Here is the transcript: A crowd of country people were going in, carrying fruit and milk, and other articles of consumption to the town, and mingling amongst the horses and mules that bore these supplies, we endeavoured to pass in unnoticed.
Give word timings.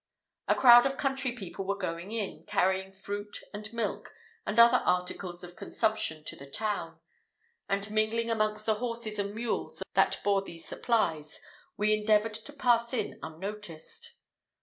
A 0.47 0.55
crowd 0.55 0.87
of 0.87 0.97
country 0.97 1.31
people 1.31 1.63
were 1.63 1.77
going 1.77 2.11
in, 2.11 2.43
carrying 2.47 2.91
fruit 2.91 3.37
and 3.53 3.71
milk, 3.71 4.09
and 4.47 4.59
other 4.59 4.77
articles 4.77 5.43
of 5.43 5.55
consumption 5.55 6.23
to 6.23 6.35
the 6.35 6.49
town, 6.49 6.99
and 7.69 7.91
mingling 7.91 8.31
amongst 8.31 8.65
the 8.65 8.73
horses 8.79 9.19
and 9.19 9.35
mules 9.35 9.83
that 9.93 10.19
bore 10.23 10.41
these 10.41 10.65
supplies, 10.67 11.39
we 11.77 11.93
endeavoured 11.93 12.33
to 12.33 12.51
pass 12.51 12.93
in 12.95 13.19
unnoticed. 13.21 14.15